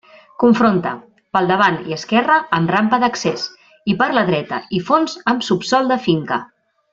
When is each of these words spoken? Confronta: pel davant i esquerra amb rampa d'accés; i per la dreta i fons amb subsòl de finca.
Confronta: 0.43 0.93
pel 1.37 1.49
davant 1.51 1.77
i 1.91 1.95
esquerra 1.97 2.37
amb 2.59 2.73
rampa 2.75 2.99
d'accés; 3.03 3.45
i 3.93 3.97
per 4.03 4.09
la 4.19 4.25
dreta 4.31 4.61
i 4.79 4.81
fons 4.89 5.15
amb 5.35 5.47
subsòl 5.51 5.93
de 5.95 6.01
finca. 6.09 6.43